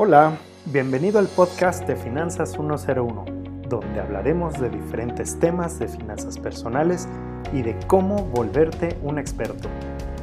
[0.00, 3.24] Hola, bienvenido al podcast de Finanzas 101,
[3.68, 7.08] donde hablaremos de diferentes temas de finanzas personales
[7.52, 9.68] y de cómo volverte un experto.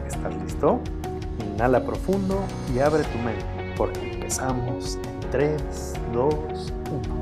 [0.07, 0.79] ¿Estás listo?
[1.45, 2.41] Inhala profundo
[2.73, 7.19] y abre tu mente, porque empezamos en 3, 2, 1.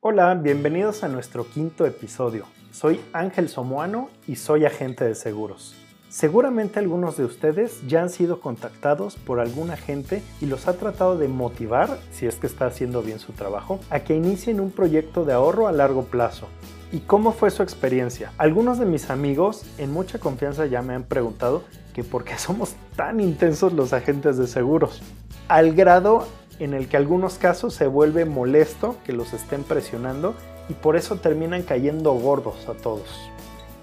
[0.00, 2.46] Hola, bienvenidos a nuestro quinto episodio.
[2.72, 5.76] Soy Ángel Somoano y soy agente de seguros.
[6.10, 11.16] Seguramente algunos de ustedes ya han sido contactados por algún agente y los ha tratado
[11.16, 15.24] de motivar, si es que está haciendo bien su trabajo, a que inicien un proyecto
[15.24, 16.48] de ahorro a largo plazo.
[16.90, 18.32] ¿Y cómo fue su experiencia?
[18.38, 21.62] Algunos de mis amigos en mucha confianza ya me han preguntado
[21.94, 25.02] que por qué somos tan intensos los agentes de seguros,
[25.46, 26.26] al grado
[26.58, 30.34] en el que algunos casos se vuelve molesto que los estén presionando
[30.68, 33.30] y por eso terminan cayendo gordos a todos.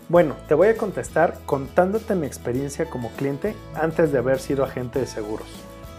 [0.10, 5.00] Bueno, te voy a contestar contándote mi experiencia como cliente antes de haber sido agente
[5.00, 5.48] de seguros.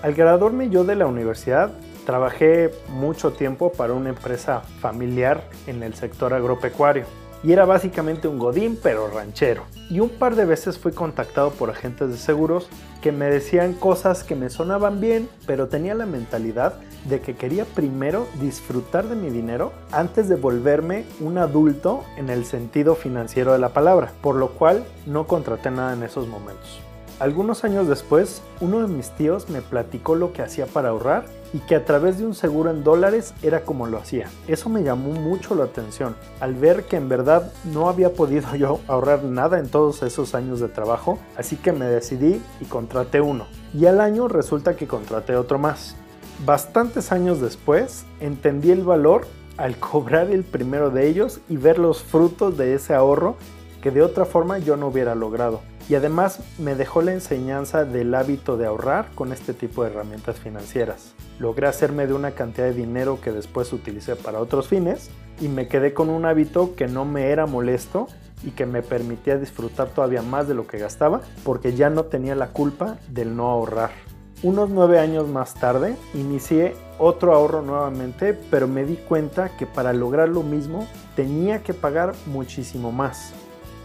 [0.02, 1.72] Al graduarme yo de la universidad,
[2.06, 7.04] trabajé mucho tiempo para una empresa familiar en el sector agropecuario
[7.42, 9.62] y era básicamente un godín pero ranchero.
[9.90, 12.68] Y un par de veces fui contactado por agentes de seguros
[13.00, 16.74] que me decían cosas que me sonaban bien, pero tenía la mentalidad
[17.08, 22.44] de que quería primero disfrutar de mi dinero antes de volverme un adulto en el
[22.44, 26.80] sentido financiero de la palabra, por lo cual no contraté nada en esos momentos.
[27.20, 31.58] Algunos años después, uno de mis tíos me platicó lo que hacía para ahorrar y
[31.60, 34.28] que a través de un seguro en dólares era como lo hacía.
[34.46, 38.80] Eso me llamó mucho la atención al ver que en verdad no había podido yo
[38.86, 43.46] ahorrar nada en todos esos años de trabajo, así que me decidí y contraté uno.
[43.74, 45.96] Y al año resulta que contraté otro más.
[46.44, 49.26] Bastantes años después entendí el valor
[49.56, 53.36] al cobrar el primero de ellos y ver los frutos de ese ahorro
[53.82, 55.60] que de otra forma yo no hubiera logrado.
[55.88, 60.38] Y además me dejó la enseñanza del hábito de ahorrar con este tipo de herramientas
[60.38, 61.14] financieras.
[61.38, 65.10] Logré hacerme de una cantidad de dinero que después utilicé para otros fines
[65.40, 68.06] y me quedé con un hábito que no me era molesto
[68.42, 72.34] y que me permitía disfrutar todavía más de lo que gastaba porque ya no tenía
[72.34, 73.90] la culpa del no ahorrar.
[74.42, 79.92] Unos nueve años más tarde inicié otro ahorro nuevamente, pero me di cuenta que para
[79.92, 83.32] lograr lo mismo tenía que pagar muchísimo más.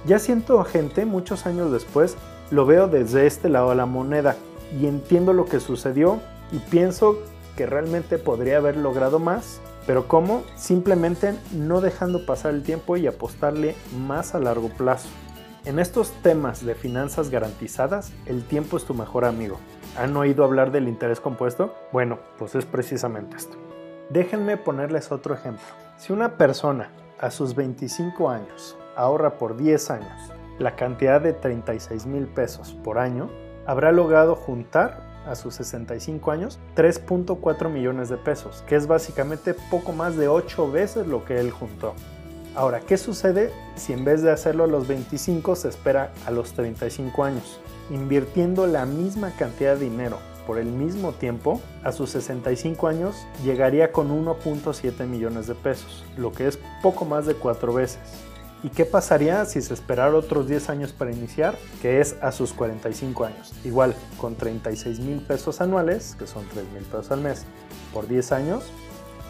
[0.05, 2.17] Ya siento gente muchos años después,
[2.51, 4.35] lo veo desde este lado de la moneda
[4.77, 6.19] y entiendo lo que sucedió
[6.51, 7.19] y pienso
[7.55, 10.43] que realmente podría haber logrado más, pero ¿cómo?
[10.55, 13.75] Simplemente no dejando pasar el tiempo y apostarle
[14.05, 15.07] más a largo plazo.
[15.63, 19.57] En estos temas de finanzas garantizadas, el tiempo es tu mejor amigo.
[19.97, 21.73] ¿Han oído hablar del interés compuesto?
[21.93, 23.55] Bueno, pues es precisamente esto.
[24.09, 25.63] Déjenme ponerles otro ejemplo.
[25.97, 32.05] Si una persona a sus 25 años ahorra por 10 años la cantidad de 36
[32.05, 33.29] mil pesos por año,
[33.65, 39.93] habrá logrado juntar a sus 65 años 3.4 millones de pesos, que es básicamente poco
[39.93, 41.93] más de 8 veces lo que él juntó.
[42.55, 46.53] Ahora, ¿qué sucede si en vez de hacerlo a los 25 se espera a los
[46.53, 47.59] 35 años?
[47.89, 53.15] invirtiendo la misma cantidad de dinero por el mismo tiempo, a sus 65 años
[53.45, 58.01] llegaría con 1.7 millones de pesos, lo que es poco más de cuatro veces.
[58.63, 61.57] ¿Y qué pasaría si se esperara otros 10 años para iniciar?
[61.81, 63.53] Que es a sus 45 años.
[63.65, 67.43] Igual, con 36 mil pesos anuales, que son 3 mil pesos al mes,
[67.93, 68.63] por 10 años,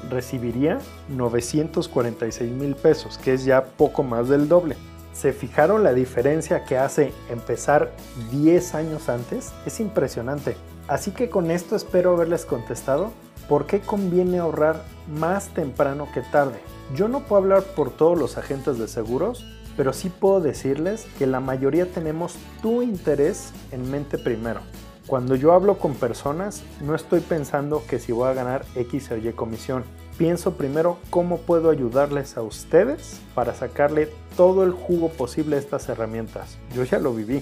[0.07, 0.77] recibiría
[1.09, 4.77] 946 mil pesos, que es ya poco más del doble.
[5.13, 7.91] ¿Se fijaron la diferencia que hace empezar
[8.31, 9.51] 10 años antes?
[9.65, 10.55] Es impresionante.
[10.87, 13.11] Así que con esto espero haberles contestado
[13.49, 16.59] por qué conviene ahorrar más temprano que tarde.
[16.93, 19.43] Yo no puedo hablar por todos los agentes de seguros,
[19.75, 24.61] pero sí puedo decirles que la mayoría tenemos tu interés en mente primero.
[25.07, 29.17] Cuando yo hablo con personas, no estoy pensando que si voy a ganar X o
[29.17, 29.83] Y comisión
[30.19, 35.89] pienso primero cómo puedo ayudarles a ustedes para sacarle todo el jugo posible a estas
[35.89, 36.59] herramientas.
[36.75, 37.41] Yo ya lo viví.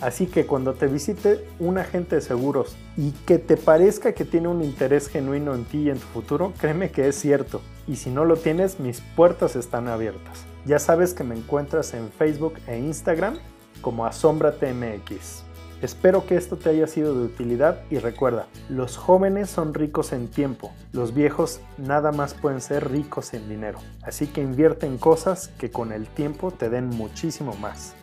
[0.00, 4.48] Así que cuando te visite un agente de seguros y que te parezca que tiene
[4.48, 7.60] un interés genuino en ti y en tu futuro, créeme que es cierto.
[7.90, 10.44] Y si no lo tienes, mis puertas están abiertas.
[10.64, 13.36] Ya sabes que me encuentras en Facebook e Instagram
[13.82, 15.42] como AsombraTMX.
[15.82, 20.28] Espero que esto te haya sido de utilidad y recuerda, los jóvenes son ricos en
[20.28, 25.48] tiempo, los viejos nada más pueden ser ricos en dinero, así que invierte en cosas
[25.48, 27.94] que con el tiempo te den muchísimo más.